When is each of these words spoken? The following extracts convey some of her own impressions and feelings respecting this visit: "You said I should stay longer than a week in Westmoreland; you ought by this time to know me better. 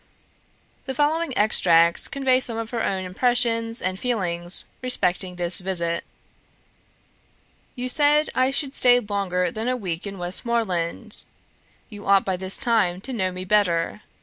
The 0.87 0.95
following 0.95 1.31
extracts 1.37 2.07
convey 2.07 2.39
some 2.39 2.57
of 2.57 2.71
her 2.71 2.81
own 2.83 3.03
impressions 3.05 3.83
and 3.83 3.99
feelings 3.99 4.65
respecting 4.81 5.35
this 5.35 5.59
visit: 5.59 6.03
"You 7.75 7.87
said 7.87 8.31
I 8.33 8.49
should 8.49 8.73
stay 8.73 8.99
longer 8.99 9.51
than 9.51 9.67
a 9.67 9.77
week 9.77 10.07
in 10.07 10.17
Westmoreland; 10.17 11.25
you 11.91 12.07
ought 12.07 12.25
by 12.25 12.35
this 12.35 12.57
time 12.57 12.99
to 13.01 13.13
know 13.13 13.31
me 13.31 13.45
better. 13.45 14.01